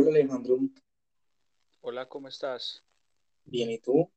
[0.00, 0.58] Hola Alejandro,
[1.82, 2.82] Hola, ¿cómo estás?
[3.44, 4.10] bien, ¿y tú?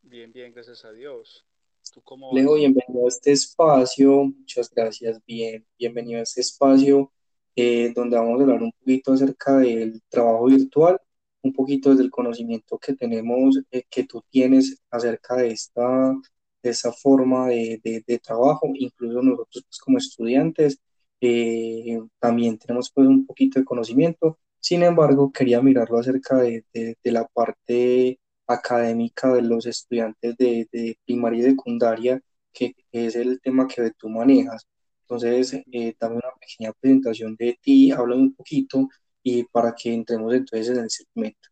[0.00, 1.44] Bien, bien, gracias a Dios.
[1.92, 7.12] ¿Tú cómo Leo, bienvenido a este espacio, muchas gracias, bien, bienvenido a este espacio
[7.56, 10.98] eh, donde vamos a hablar un poquito acerca del trabajo virtual,
[11.42, 16.14] un poquito desde el conocimiento que tenemos, eh, que tú tienes acerca de esta,
[16.62, 20.78] de esta forma de, de- de trabajo, incluso nosotros pues, como estudiantes
[21.20, 27.12] eh, también tenemos pues un poquito de conocimiento, sin embargo quería mirarlo acerca de, de
[27.12, 32.20] la parte académica de los estudiantes de, de primaria y secundaria,
[32.52, 34.66] que es el tema que tú manejas.
[35.02, 38.88] Entonces, eh, dame una pequeña presentación de ti, háblame un poquito
[39.22, 41.48] y para que entremos entonces en el segmento.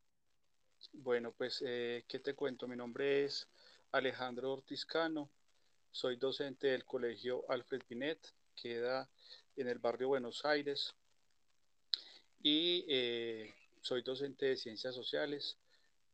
[0.93, 2.69] Bueno, pues, eh, ¿qué te cuento?
[2.69, 3.49] Mi nombre es
[3.93, 5.31] Alejandro Ortiz Cano,
[5.91, 9.11] soy docente del Colegio Alfred Binet, queda
[9.57, 10.95] en el barrio Buenos Aires,
[12.43, 15.59] y eh, soy docente de Ciencias Sociales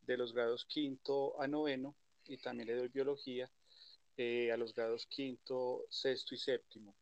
[0.06, 1.94] de los grados quinto a noveno,
[2.28, 3.50] y también le doy biología
[4.16, 6.94] eh, a los grados quinto, sexto y séptimo.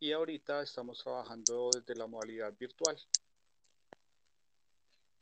[0.00, 2.96] Y ahorita estamos trabajando desde la modalidad virtual.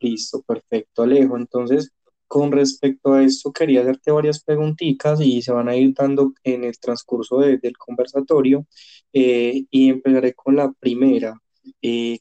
[0.01, 1.37] Listo, perfecto, Alejo.
[1.37, 1.93] Entonces,
[2.27, 6.65] con respecto a esto, quería hacerte varias preguntitas y se van a ir dando en
[6.65, 8.67] el transcurso de- del conversatorio.
[9.13, 11.41] Eh, y empezaré con la primera.
[11.81, 12.19] Eh,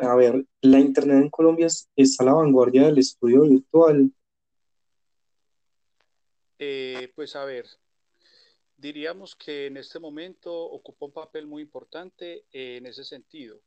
[0.00, 4.12] a ver, ¿la Internet en Colombia es- está a la vanguardia del estudio virtual?
[6.58, 7.66] Eh, pues a ver,
[8.78, 13.62] Diríamos que en este momento ocupa un papel muy importante eh, en ese sentido,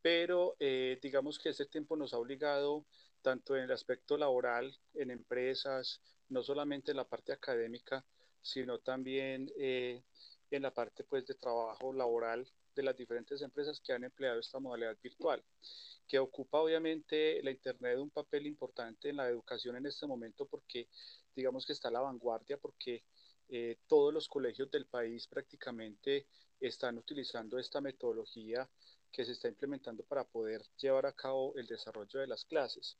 [0.00, 2.84] pero eh, digamos que este tiempo nos ha obligado
[3.20, 8.04] tanto en el aspecto laboral, en empresas, no solamente en la parte académica,
[8.40, 12.48] sino también en la parte pues, de trabajo laboral
[12.78, 15.42] de las diferentes empresas que han empleado esta modalidad virtual,
[16.06, 20.88] que ocupa obviamente la Internet un papel importante en la educación en este momento porque
[21.34, 23.02] digamos que está a la vanguardia, porque
[23.48, 26.28] eh, todos los colegios del país prácticamente
[26.60, 28.68] están utilizando esta metodología
[29.10, 32.96] que se está implementando para poder llevar a cabo el desarrollo de las clases.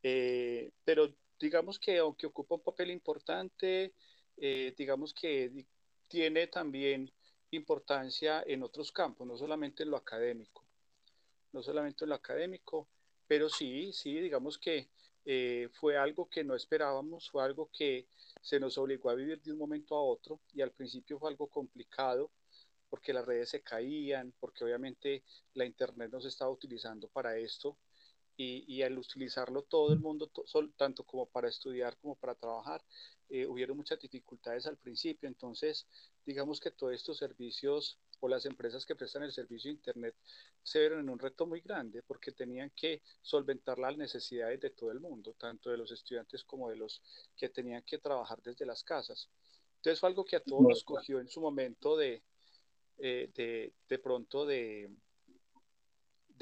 [0.00, 3.94] Eh, pero digamos que aunque ocupa un papel importante,
[4.36, 5.66] eh, digamos que
[6.06, 7.12] tiene también
[7.56, 10.64] importancia en otros campos, no solamente en lo académico,
[11.52, 12.88] no solamente en lo académico,
[13.26, 14.88] pero sí, sí, digamos que
[15.24, 18.06] eh, fue algo que no esperábamos, fue algo que
[18.40, 21.46] se nos obligó a vivir de un momento a otro y al principio fue algo
[21.46, 22.30] complicado
[22.90, 25.22] porque las redes se caían, porque obviamente
[25.54, 27.78] la internet no se estaba utilizando para esto
[28.36, 30.44] y, al utilizarlo todo el mundo, to,
[30.76, 32.82] tanto como para estudiar como para trabajar,
[33.34, 35.26] eh, hubieron muchas dificultades al principio.
[35.26, 35.86] Entonces,
[36.26, 40.14] digamos que todos estos servicios o las empresas que prestan el servicio de Internet
[40.62, 44.92] se vieron en un reto muy grande porque tenían que solventar las necesidades de todo
[44.92, 47.00] el mundo, tanto de los estudiantes como de los
[47.34, 49.30] que tenían que trabajar desde las casas.
[49.76, 52.22] Entonces fue algo que a todos nos cogió en su momento de,
[52.98, 54.90] eh, de, de pronto de,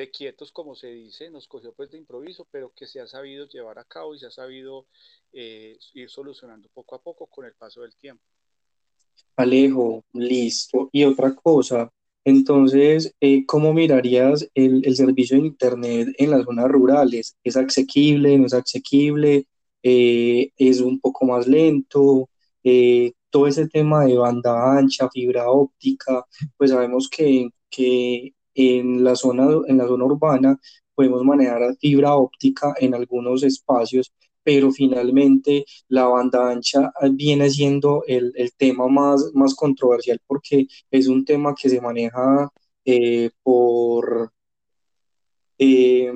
[0.00, 3.46] de quietos, como se dice, nos cogió pues de improviso, pero que se ha sabido
[3.46, 4.86] llevar a cabo y se ha sabido
[5.32, 8.24] eh, ir solucionando poco a poco con el paso del tiempo.
[9.36, 10.88] Alejo, listo.
[10.92, 11.90] Y otra cosa,
[12.24, 17.36] entonces, eh, ¿cómo mirarías el, servicio de Internet en las zonas rurales?
[17.44, 19.46] ¿Es asequible, no es asequible?
[19.82, 22.28] Eh, ¿es un poco más lento?
[22.64, 29.16] Eh, todo ese tema de banda ancha, fibra óptica, pues sabemos que, que en la
[29.16, 30.60] zona, en la zona urbana
[30.94, 34.12] podemos manejar fibra óptica en algunos espacios,
[34.42, 41.06] pero finalmente la banda ancha viene siendo el, el tema más, más controversial porque es
[41.08, 42.48] un tema que se maneja
[42.84, 44.32] eh, por,
[45.58, 46.12] eh,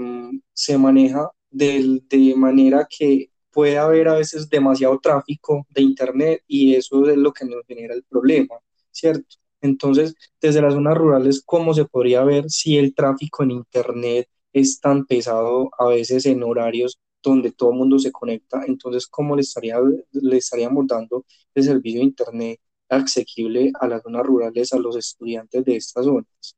[0.52, 6.74] se maneja de, de manera que puede haber a veces demasiado tráfico de Internet y
[6.74, 8.56] eso es lo que nos genera el problema,
[8.90, 9.36] ¿cierto?
[9.64, 14.78] Entonces, desde las zonas rurales, ¿cómo se podría ver si el tráfico en Internet es
[14.78, 18.62] tan pesado a veces en horarios donde todo el mundo se conecta?
[18.66, 19.78] Entonces, ¿cómo le, estaría,
[20.12, 21.24] le estaríamos dando
[21.54, 22.60] el servicio de Internet
[22.90, 26.56] asequible a las zonas rurales, a los estudiantes de estas zonas?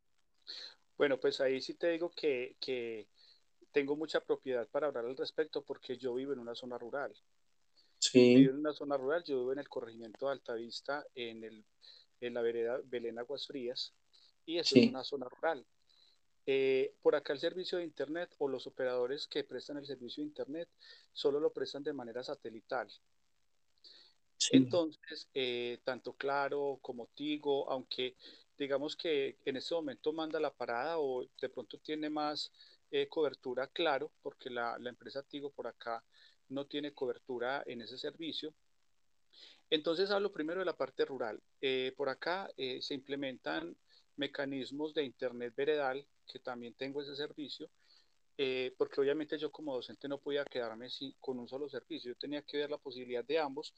[0.98, 3.06] Bueno, pues ahí sí te digo que, que
[3.70, 7.14] tengo mucha propiedad para hablar al respecto porque yo vivo en una zona rural.
[8.00, 11.64] Sí, Vivo en una zona rural, yo vivo en el corregimiento de Altavista, en, el,
[12.20, 13.92] en la vereda Belén Aguas Frías,
[14.44, 15.64] y eso es una zona rural.
[16.48, 20.28] Eh, por acá el servicio de Internet o los operadores que prestan el servicio de
[20.28, 20.68] Internet
[21.12, 22.88] solo lo prestan de manera satelital.
[24.36, 24.56] sí.
[24.56, 28.14] Entonces, eh, tanto Claro como Tigo, aunque
[28.56, 32.52] digamos que en este momento manda la parada o de pronto tiene más
[32.92, 36.04] eh, cobertura, claro, porque la, la empresa Tigo por acá
[36.48, 38.54] no tiene cobertura en ese servicio.
[39.70, 41.40] Entonces hablo primero de la parte rural.
[41.60, 43.76] Eh, por acá eh, se implementan
[44.16, 47.68] mecanismos de Internet veredal, que también tengo ese servicio,
[48.38, 52.18] eh, porque obviamente yo como docente no podía quedarme sin, con un solo servicio, yo
[52.18, 53.74] tenía que ver la posibilidad de ambos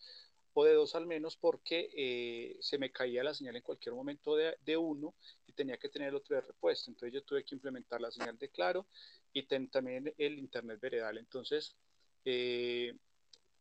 [0.55, 4.77] o de dos al menos porque se me caía la señal en cualquier momento de,
[4.77, 5.15] uno
[5.47, 6.91] y tenía que tener el otro de repuesto.
[6.91, 8.87] Entonces yo tuve que implementar la señal de claro
[9.33, 11.19] y también el Internet veredal.
[11.19, 11.77] Entonces,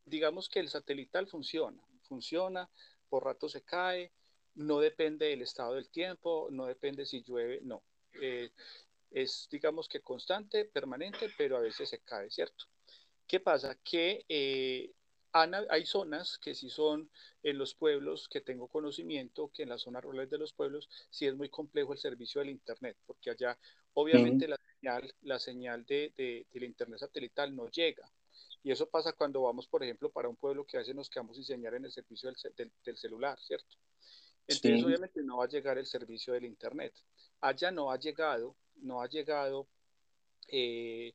[0.06, 2.70] digamos que el satelital funciona, funciona,
[3.10, 4.12] por rato se cae,
[4.56, 7.84] no depende del estado del tiempo, no depende si llueve, no.
[8.22, 8.52] Eh,
[9.12, 12.66] es, digamos que constante, permanente, pero a veces se cae, ¿cierto?
[13.28, 13.78] ¿Qué pasa?
[13.84, 14.92] Que eh,
[15.34, 17.10] hay zonas que sí son
[17.44, 21.28] en los pueblos que tengo conocimiento, que en las zonas rurales de los pueblos sí
[21.28, 23.58] es muy complejo el servicio del Internet, porque allá
[23.94, 28.10] obviamente la señal, la señal de, de, del Internet satelital no llega.
[28.64, 31.36] Y eso pasa cuando vamos, por ejemplo, para un pueblo que a veces nos quedamos
[31.36, 33.78] sin señal en el servicio del, del, del celular, ¿cierto?
[34.48, 34.86] Entonces, sí.
[34.86, 36.94] obviamente, no va a llegar el servicio del Internet.
[37.42, 39.68] Allá no ha llegado, no ha llegado
[40.48, 41.14] eh,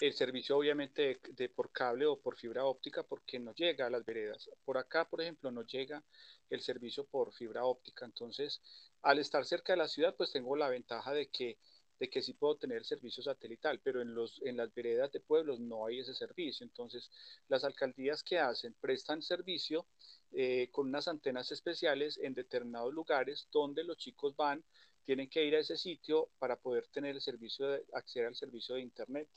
[0.00, 3.90] el servicio, obviamente, de, de, por cable o por fibra óptica, porque no llega a
[3.90, 4.50] las veredas.
[4.64, 6.04] Por acá, por ejemplo, no llega
[6.50, 8.04] el servicio por fibra óptica.
[8.04, 8.60] Entonces,
[9.02, 11.58] al estar cerca de la ciudad, pues tengo la ventaja de que
[12.00, 15.60] de que sí puedo tener servicio satelital, pero en, los, en las veredas de pueblos
[15.60, 16.64] no hay ese servicio.
[16.64, 17.10] Entonces,
[17.48, 19.86] las alcaldías que hacen prestan servicio
[20.32, 24.64] eh, con unas antenas especiales en determinados lugares donde los chicos van,
[25.04, 28.76] tienen que ir a ese sitio para poder tener el servicio, de, acceder al servicio
[28.76, 29.28] de Internet.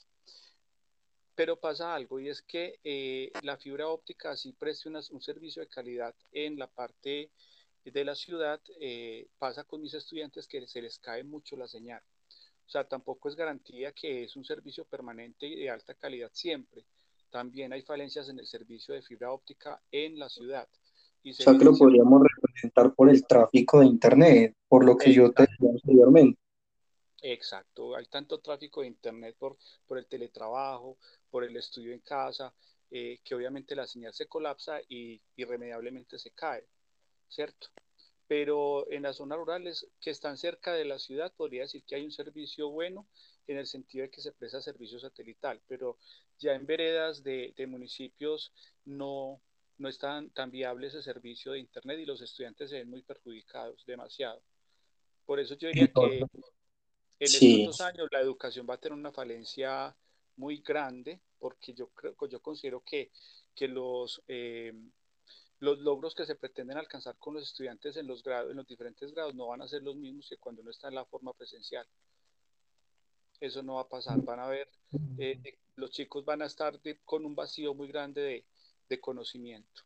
[1.35, 5.67] Pero pasa algo y es que eh, la fibra óptica sí presta un servicio de
[5.67, 7.29] calidad en la parte
[7.83, 12.01] de la ciudad, eh, pasa con mis estudiantes que se les cae mucho la señal.
[12.65, 16.85] O sea, tampoco es garantía que es un servicio permanente y de alta calidad siempre.
[17.29, 20.67] También hay falencias en el servicio de fibra óptica en la ciudad.
[21.23, 25.09] Y o sea, que lo podríamos representar por el tráfico de Internet, por lo que
[25.09, 25.29] Exacto.
[25.29, 26.39] yo te decía anteriormente.
[27.21, 29.57] Exacto, hay tanto tráfico de Internet por,
[29.87, 30.97] por el teletrabajo,
[31.31, 32.53] por el estudio en casa,
[32.91, 36.67] eh, que obviamente la señal se colapsa y irremediablemente se cae,
[37.29, 37.67] ¿cierto?
[38.27, 42.05] Pero en las zonas rurales que están cerca de la ciudad podría decir que hay
[42.05, 43.07] un servicio bueno
[43.47, 45.97] en el sentido de que se presta servicio satelital, pero
[46.39, 48.53] ya en veredas de, de municipios
[48.85, 49.41] no,
[49.77, 53.01] no es tan, tan, viable ese servicio de Internet y los estudiantes se ven muy
[53.01, 54.41] perjudicados demasiado.
[55.25, 56.25] Por eso yo diría que
[57.19, 57.61] en sí.
[57.61, 59.95] estos dos años la educación va a tener una falencia
[60.37, 63.11] muy grande, porque yo, creo, yo considero que,
[63.53, 64.21] que los...
[64.27, 64.73] Eh,
[65.63, 69.13] los logros que se pretenden alcanzar con los estudiantes en los, grados, en los diferentes
[69.13, 71.87] grados no van a ser los mismos que cuando uno está en la forma presencial.
[73.39, 74.21] Eso no va a pasar.
[74.21, 74.67] Van a ver,
[75.17, 75.39] eh,
[75.77, 78.45] los chicos van a estar de, con un vacío muy grande de,
[78.89, 79.83] de, conocimiento.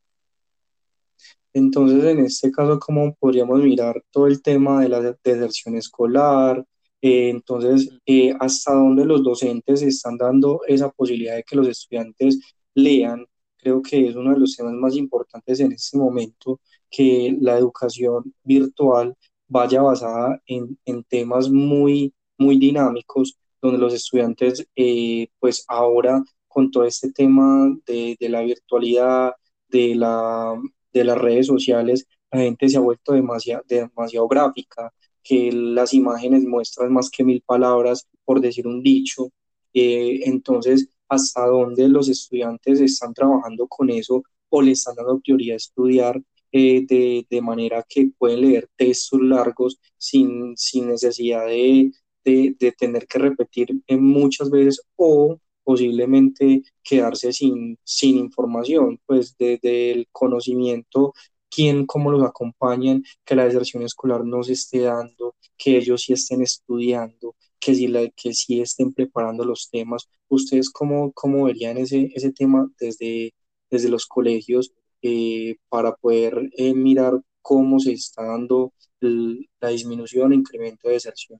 [1.54, 6.66] Entonces, en este caso, ¿cómo podríamos mirar todo el tema de la deserción escolar?
[7.02, 12.40] Eh, entonces, eh, ¿hasta dónde los docentes están dando esa posibilidad de que los estudiantes
[12.74, 13.27] lean
[13.68, 16.60] creo que es uno de los temas más importantes en este momento,
[16.90, 19.14] que la educación virtual
[19.48, 26.72] vaya basada en, en temas muy, muy dinámicos, donde los estudiantes, eh, pues ahora con
[26.72, 29.34] todo este tema de, de la virtualidad,
[29.68, 30.56] de, la,
[30.94, 34.94] de las redes sociales, la gente se ha vuelto demasiado, demasiado gráfica,
[35.24, 39.30] que las imágenes muestran más que mil palabras, por decir un dicho.
[39.74, 45.56] Eh, entonces, hasta dónde los estudiantes están trabajando con eso o le están dando prioridad
[45.56, 46.22] a estudiar
[46.52, 51.92] eh, de, de, manera que pueden leer textos largos sin, sin necesidad de,
[52.24, 55.38] de, de tener que repetir muchas veces o
[55.68, 61.14] posiblemente quedarse sin, sin información, pues desde el conocimiento,
[61.50, 66.14] quién, cómo los acompañan, que la deserción escolar no se esté dando, que ellos sí
[66.14, 70.08] estén estudiando, que sí, la, que sí estén preparando los temas.
[70.28, 73.34] ¿Ustedes cómo, cómo verían ese, ese tema desde,
[73.70, 74.72] desde los colegios
[75.02, 81.40] eh, para poder eh, mirar cómo se está dando la disminución incremento de deserción?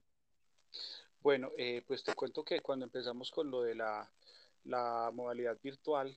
[1.20, 4.10] Bueno, eh, pues te cuento que cuando empezamos con lo de la,
[4.64, 6.16] la modalidad virtual,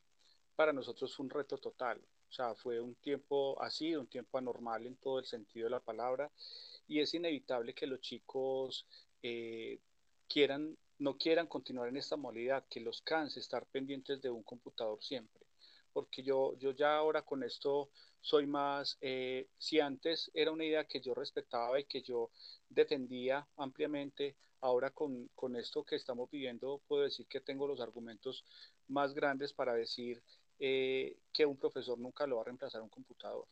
[0.56, 2.00] para nosotros fue un reto total.
[2.30, 5.82] O sea, fue un tiempo así, un tiempo anormal en todo el sentido de la
[5.82, 6.32] palabra,
[6.88, 8.86] y es inevitable que los chicos
[10.32, 15.00] quieran, no quieran continuar en esta modalidad, que los canse estar pendientes de un computador
[15.02, 15.42] siempre.
[15.94, 17.90] porque yo, yo ya ahora con esto
[18.22, 22.32] soy más, eh, si antes era una idea que yo respetaba y que yo
[22.70, 28.46] defendía ampliamente, ahora con, con esto que estamos viviendo puedo decir que tengo los argumentos
[28.88, 30.24] más grandes para decir
[30.60, 33.48] eh, que un profesor nunca lo va a reemplazar un computador.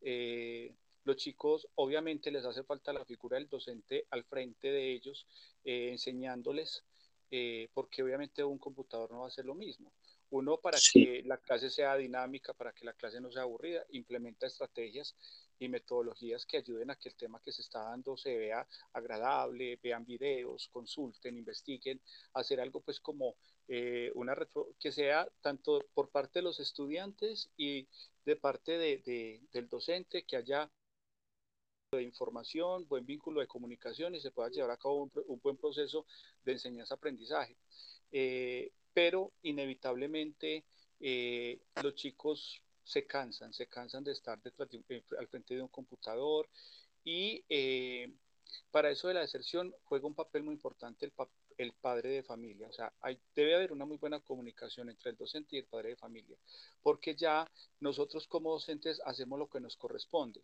[0.00, 0.72] Eh,
[1.06, 5.26] los chicos obviamente les hace falta la figura del docente al frente de ellos,
[5.64, 6.84] eh, enseñándoles,
[7.30, 9.92] eh, porque obviamente un computador no va a hacer lo mismo.
[10.30, 13.84] Uno, para Sí, que la clase sea dinámica, para que la clase no sea aburrida,
[13.90, 15.14] implementa estrategias
[15.58, 19.78] y metodologías que ayuden a que el tema que se está dando se vea agradable,
[19.82, 22.00] vean videos, consulten, investiguen,
[22.34, 23.36] hacer algo pues como
[23.68, 27.88] eh, una retro, que sea tanto por parte de los estudiantes y
[28.24, 30.68] de parte de, de, del docente, que haya
[31.92, 36.04] de información, buen vínculo de comunicación y se pueda llevar a cabo un, buen proceso
[36.44, 37.56] de enseñanza-aprendizaje.
[38.10, 40.64] Eh, pero inevitablemente
[41.00, 46.48] eh, los chicos se cansan, se cansan de estar eh, al frente de un computador
[47.04, 47.44] y
[48.70, 52.22] para eso de la deserción juega un papel muy importante el, pa el padre de
[52.22, 52.68] familia.
[52.68, 52.92] O sea,
[53.34, 56.36] debe haber una muy buena comunicación entre el docente y el padre de familia,
[56.82, 57.48] porque ya
[57.80, 60.42] nosotros como docentes hacemos lo que nos corresponde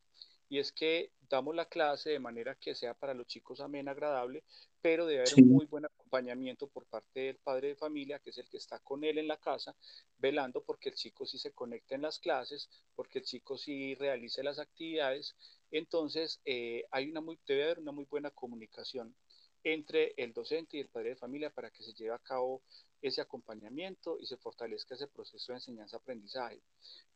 [0.52, 4.44] y es que damos la clase de manera que sea para los chicos amena, agradable,
[4.82, 8.36] pero debe haber un muy buen acompañamiento por parte del padre de familia, que es
[8.36, 9.74] el que está con él en la casa,
[10.18, 14.42] velando porque el chico sí se conecte en las clases, porque el chico sí realice
[14.42, 15.34] las actividades.
[15.70, 19.16] Entonces, eh, hay una muy, debe haber una muy buena comunicación
[19.64, 22.60] entre el docente y el padre de familia para que se lleve a cabo
[23.00, 26.60] ese acompañamiento y se fortalezca ese proceso de enseñanza-aprendizaje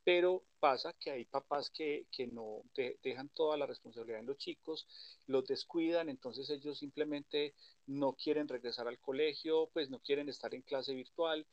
[0.07, 4.39] pero pasa que hay papás que, que no de, dejan toda la responsabilidad en los
[4.39, 4.87] chicos,
[5.27, 7.55] los descuidan, entonces ellos simplemente
[7.89, 11.45] no quieren regresar al colegio, pues no quieren estar en clase virtual,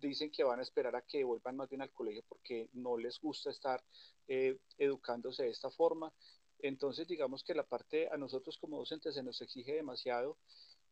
[0.00, 3.18] dicen que van a esperar a que vuelvan más bien al colegio porque no les
[3.18, 3.82] gusta estar
[4.28, 6.12] eh, educándose de esta forma.
[6.60, 10.38] Entonces, digamos que la parte a nosotros como docentes se nos exige demasiado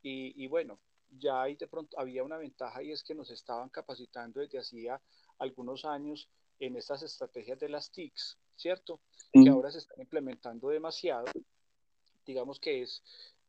[0.02, 0.80] y, y bueno,
[1.10, 5.00] ya ahí de pronto había una ventaja y es que nos estaban capacitando desde hacía
[5.38, 6.28] algunos años
[6.60, 9.00] en estas estrategias de las TICs, ¿cierto?
[9.32, 11.26] Que ahora se están implementando demasiado.
[12.24, 13.02] Digamos que es,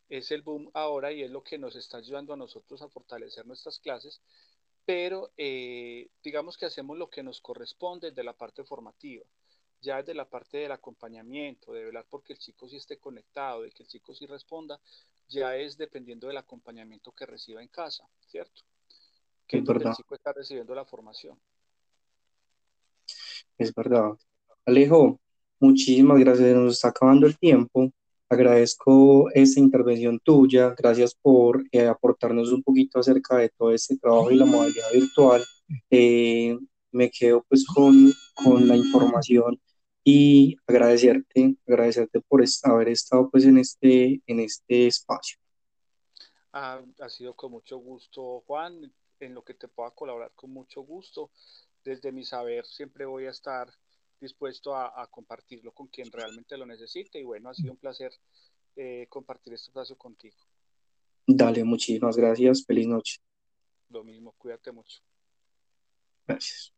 [0.10, 3.46] es el boom ahora y es lo que nos está ayudando a nosotros a fortalecer
[3.46, 4.22] nuestras clases,
[4.86, 9.26] pero eh, digamos que hacemos lo que nos corresponde de la parte formativa.
[9.82, 13.72] Ya desde la parte del acompañamiento, de velar porque el chico sí esté conectado, de
[13.72, 14.80] que el chico sí responda,
[15.28, 18.62] ya es dependiendo del acompañamiento que reciba en casa, ¿cierto?
[19.48, 21.40] Que es es donde el chico está recibiendo la formación.
[23.58, 24.12] Es verdad.
[24.66, 25.20] Alejo,
[25.60, 26.56] muchísimas gracias.
[26.56, 27.92] Nos está acabando el tiempo.
[28.28, 30.74] Agradezco esta intervención tuya.
[30.78, 35.44] Gracias por eh, aportarnos un poquito acerca de todo este trabajo y la modalidad virtual.
[35.90, 36.58] Eh,
[36.92, 39.60] me quedo pues con, con la información
[40.04, 45.38] y agradecerte, agradecerte por haber estado pues en este, en este espacio.
[46.54, 50.82] Ha, ha sido con mucho gusto, Juan, en lo que te pueda colaborar con mucho
[50.82, 51.32] gusto.
[51.86, 53.72] Desde mi saber siempre voy a estar
[54.20, 58.12] dispuesto a, a compartirlo con quien realmente lo necesite y bueno, ha sido un placer
[58.76, 60.36] eh, compartir este espacio contigo.
[61.26, 62.66] Dale, muchísimas gracias.
[62.66, 63.22] Feliz noche.
[63.90, 65.02] Lo mismo, cuídate mucho.
[66.28, 66.75] Gracias.